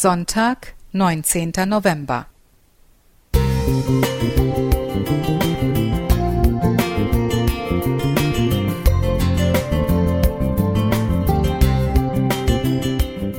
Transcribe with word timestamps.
Sonntag, 0.00 0.74
19. 0.92 1.50
November. 1.66 2.26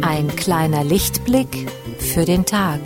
Ein 0.01 0.27
kleiner 0.35 0.83
Lichtblick 0.83 1.71
für 1.97 2.25
den 2.25 2.45
Tag. 2.45 2.81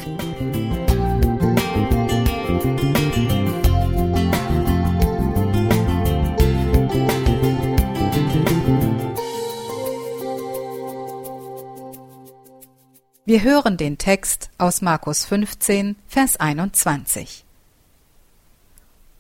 Wir 13.25 13.41
hören 13.41 13.77
den 13.77 13.97
Text 13.97 14.49
aus 14.57 14.81
Markus 14.81 15.23
15, 15.23 15.95
Vers 16.09 16.35
21. 16.35 17.45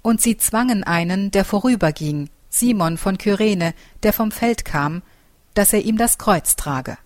Und 0.01 0.19
sie 0.19 0.35
zwangen 0.35 0.83
einen, 0.83 1.31
der 1.31 1.45
vorüberging, 1.45 2.29
Simon 2.49 2.97
von 2.97 3.17
Kyrene, 3.17 3.73
der 4.03 4.11
vom 4.11 4.31
Feld 4.31 4.65
kam, 4.65 5.03
dass 5.53 5.71
er 5.71 5.85
ihm 5.85 5.97
das 5.97 6.17
Kreuz 6.17 6.57
trage. 6.57 6.97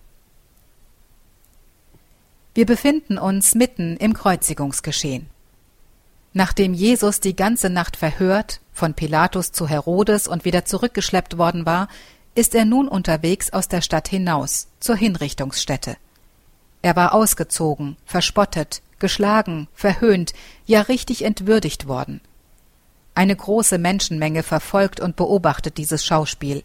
Wir 2.52 2.66
befinden 2.66 3.16
uns 3.16 3.54
mitten 3.54 3.96
im 3.98 4.12
Kreuzigungsgeschehen. 4.12 5.30
Nachdem 6.32 6.74
Jesus 6.74 7.20
die 7.20 7.36
ganze 7.36 7.70
Nacht 7.70 7.96
verhört, 7.96 8.60
von 8.72 8.94
Pilatus 8.94 9.52
zu 9.52 9.68
Herodes 9.68 10.26
und 10.26 10.44
wieder 10.44 10.64
zurückgeschleppt 10.64 11.38
worden 11.38 11.64
war, 11.64 11.86
ist 12.34 12.56
er 12.56 12.64
nun 12.64 12.88
unterwegs 12.88 13.52
aus 13.52 13.68
der 13.68 13.82
Stadt 13.82 14.08
hinaus 14.08 14.66
zur 14.80 14.96
Hinrichtungsstätte. 14.96 15.96
Er 16.88 16.96
war 16.96 17.12
ausgezogen, 17.12 17.98
verspottet, 18.06 18.80
geschlagen, 18.98 19.68
verhöhnt, 19.74 20.32
ja 20.64 20.80
richtig 20.80 21.22
entwürdigt 21.22 21.86
worden. 21.86 22.22
Eine 23.14 23.36
große 23.36 23.76
Menschenmenge 23.76 24.42
verfolgt 24.42 24.98
und 24.98 25.14
beobachtet 25.14 25.76
dieses 25.76 26.02
Schauspiel. 26.02 26.64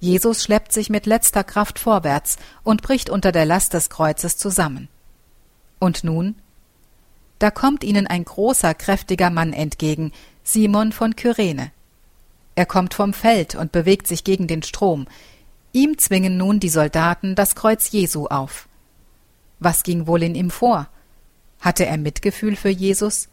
Jesus 0.00 0.42
schleppt 0.42 0.72
sich 0.72 0.88
mit 0.88 1.04
letzter 1.04 1.44
Kraft 1.44 1.78
vorwärts 1.78 2.38
und 2.64 2.80
bricht 2.80 3.10
unter 3.10 3.30
der 3.30 3.44
Last 3.44 3.74
des 3.74 3.90
Kreuzes 3.90 4.38
zusammen. 4.38 4.88
Und 5.78 6.04
nun? 6.04 6.36
Da 7.38 7.50
kommt 7.50 7.84
ihnen 7.84 8.06
ein 8.06 8.24
großer, 8.24 8.72
kräftiger 8.72 9.28
Mann 9.28 9.52
entgegen, 9.52 10.10
Simon 10.42 10.90
von 10.90 11.16
Kyrene. 11.16 11.70
Er 12.54 12.64
kommt 12.64 12.94
vom 12.94 13.12
Feld 13.12 13.56
und 13.56 13.72
bewegt 13.72 14.06
sich 14.06 14.24
gegen 14.24 14.46
den 14.46 14.62
Strom. 14.62 15.06
Ihm 15.72 15.98
zwingen 15.98 16.38
nun 16.38 16.60
die 16.60 16.70
Soldaten 16.70 17.34
das 17.34 17.54
Kreuz 17.54 17.90
Jesu 17.90 18.28
auf. 18.28 18.68
Was 19.60 19.82
ging 19.82 20.06
wohl 20.06 20.22
in 20.22 20.34
ihm 20.34 20.50
vor? 20.50 20.88
Hatte 21.60 21.86
er 21.86 21.98
Mitgefühl 21.98 22.56
für 22.56 22.68
Jesus? 22.68 23.28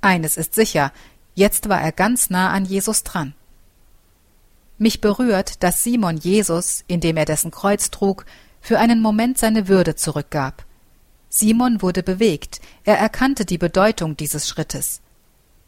Eines 0.00 0.36
ist 0.36 0.54
sicher, 0.54 0.92
jetzt 1.34 1.68
war 1.68 1.80
er 1.80 1.92
ganz 1.92 2.30
nah 2.30 2.50
an 2.50 2.64
Jesus 2.64 3.04
dran. 3.04 3.34
Mich 4.76 5.00
berührt, 5.00 5.62
dass 5.62 5.84
Simon 5.84 6.16
Jesus, 6.16 6.84
indem 6.88 7.16
er 7.16 7.24
dessen 7.24 7.50
Kreuz 7.50 7.90
trug, 7.90 8.26
für 8.60 8.78
einen 8.78 9.00
Moment 9.00 9.38
seine 9.38 9.68
Würde 9.68 9.94
zurückgab. 9.94 10.64
Simon 11.28 11.82
wurde 11.82 12.02
bewegt, 12.02 12.60
er 12.84 12.98
erkannte 12.98 13.44
die 13.44 13.58
Bedeutung 13.58 14.16
dieses 14.16 14.48
Schrittes. 14.48 15.00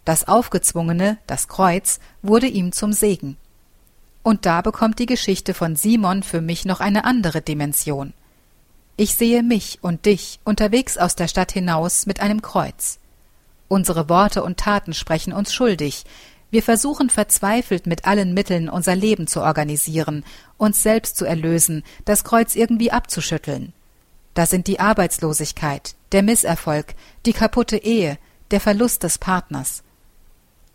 Das 0.05 0.29
Aufgezwungene, 0.29 1.19
das 1.27 1.49
Kreuz, 1.49 1.99
wurde 2.23 2.47
ihm 2.47 2.73
zum 2.73 2.93
Segen. 2.93 3.37
Und 4.23 4.47
da 4.47 4.61
bekommt 4.61 4.99
die 4.99 5.07
Geschichte 5.07 5.55
von 5.55 5.77
Simon 5.77 6.23
für 6.23 6.41
mich 6.41 6.65
noch 6.65 6.81
eine 6.81 7.05
andere 7.05 7.43
Dimension. 7.43 8.13
Ich 8.99 9.15
sehe 9.15 9.43
mich 9.43 9.79
und 9.83 10.07
dich 10.07 10.41
unterwegs 10.45 10.97
aus 10.97 11.17
der 11.17 11.29
Stadt 11.29 11.53
hinaus 11.53 12.07
mit 12.07 12.21
einem 12.21 12.41
Kreuz. 12.41 12.99
Unsere 13.69 14.09
Worte 14.09 14.43
und 14.43 14.59
Taten 14.59 14.95
sprechen 14.95 15.35
uns 15.35 15.53
schuldig. 15.53 16.05
Wir 16.51 16.63
versuchen 16.63 17.11
verzweifelt 17.11 17.87
mit 17.87 18.07
allen 18.07 18.33
Mitteln 18.33 18.71
unser 18.71 18.95
Leben 18.95 19.27
zu 19.27 19.43
organisieren, 19.43 20.25
uns 20.57 20.83
selbst 20.83 21.17
zu 21.17 21.27
erlösen, 21.27 21.83
das 22.07 22.25
Kreuz 22.25 22.55
irgendwie 22.55 22.91
abzuschütteln. 22.91 23.75
Da 24.33 24.47
sind 24.47 24.67
die 24.67 24.81
Arbeitslosigkeit, 24.81 25.95
der 26.13 26.23
Misserfolg, 26.23 26.95
die 27.27 27.33
kaputte 27.35 27.77
Ehe, 27.77 28.19
der 28.51 28.61
Verlust 28.61 29.03
des 29.03 29.19
Partners. 29.19 29.83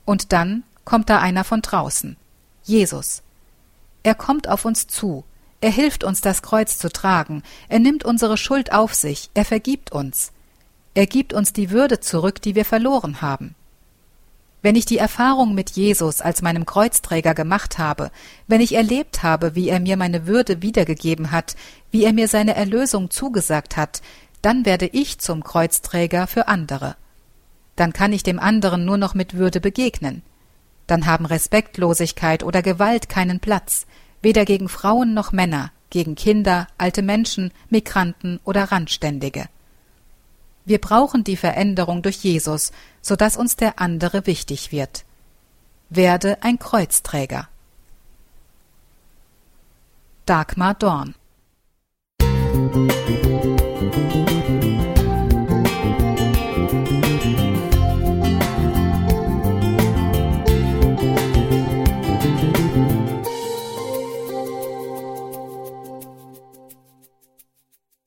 Und 0.05 0.31
dann 0.31 0.63
kommt 0.85 1.09
da 1.09 1.19
einer 1.19 1.43
von 1.43 1.61
draußen, 1.61 2.17
Jesus. 2.63 3.23
Er 4.03 4.13
kommt 4.13 4.47
auf 4.47 4.65
uns 4.65 4.87
zu, 4.87 5.23
er 5.61 5.71
hilft 5.71 6.03
uns, 6.03 6.21
das 6.21 6.41
Kreuz 6.41 6.77
zu 6.77 6.89
tragen, 6.89 7.43
er 7.69 7.79
nimmt 7.79 8.03
unsere 8.03 8.35
Schuld 8.35 8.71
auf 8.73 8.93
sich, 8.95 9.29
er 9.35 9.45
vergibt 9.45 9.91
uns. 9.91 10.31
Er 10.93 11.05
gibt 11.05 11.33
uns 11.33 11.53
die 11.53 11.69
Würde 11.69 11.99
zurück, 11.99 12.41
die 12.41 12.55
wir 12.55 12.65
verloren 12.65 13.21
haben. 13.21 13.55
Wenn 14.63 14.75
ich 14.75 14.85
die 14.85 14.97
Erfahrung 14.97 15.55
mit 15.55 15.71
Jesus 15.71 16.21
als 16.21 16.41
meinem 16.41 16.65
Kreuzträger 16.65 17.33
gemacht 17.33 17.77
habe, 17.77 18.11
wenn 18.47 18.61
ich 18.61 18.75
erlebt 18.75 19.23
habe, 19.23 19.55
wie 19.55 19.69
er 19.69 19.79
mir 19.79 19.97
meine 19.97 20.27
Würde 20.27 20.61
wiedergegeben 20.61 21.31
hat, 21.31 21.55
wie 21.89 22.03
er 22.03 22.13
mir 22.13 22.27
seine 22.27 22.55
Erlösung 22.55 23.09
zugesagt 23.09 23.77
hat, 23.77 24.01
dann 24.41 24.65
werde 24.65 24.87
ich 24.87 25.19
zum 25.19 25.43
Kreuzträger 25.43 26.27
für 26.27 26.47
andere. 26.47 26.95
Dann 27.75 27.93
kann 27.93 28.13
ich 28.13 28.23
dem 28.23 28.39
anderen 28.39 28.85
nur 28.85 28.97
noch 28.97 29.15
mit 29.15 29.35
Würde 29.35 29.61
begegnen. 29.61 30.21
Dann 30.85 31.05
haben 31.05 31.25
Respektlosigkeit 31.25 32.43
oder 32.43 32.61
Gewalt 32.61 33.09
keinen 33.09 33.39
Platz, 33.39 33.87
weder 34.21 34.45
gegen 34.45 34.69
Frauen 34.69 35.13
noch 35.13 35.31
Männer, 35.31 35.71
gegen 35.89 36.15
Kinder, 36.15 36.67
alte 36.77 37.01
Menschen, 37.01 37.51
Migranten 37.69 38.39
oder 38.43 38.65
Randständige. 38.65 39.45
Wir 40.65 40.79
brauchen 40.79 41.23
die 41.23 41.37
Veränderung 41.37 42.01
durch 42.01 42.17
Jesus, 42.17 42.71
so 43.01 43.15
dass 43.15 43.35
uns 43.35 43.55
der 43.55 43.79
andere 43.79 44.27
wichtig 44.27 44.71
wird. 44.71 45.05
Werde 45.89 46.37
ein 46.41 46.59
Kreuzträger. 46.59 47.49
Dagmar 50.25 50.75
Dorn 50.75 51.15
Musik 52.21 53.20